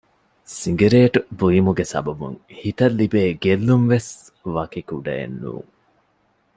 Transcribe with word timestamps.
ސިނގިރޭޓު 0.57 1.19
ބުއިމުގެ 1.39 1.85
ސަބަބުން 1.91 2.37
ހިތަށް 2.59 2.97
ލިބޭ 2.99 3.21
ގެއްލުންވެސް 3.43 4.11
ވަކި 4.53 4.81
ކުޑައެއް 4.89 5.37
ނޫން 5.41 5.69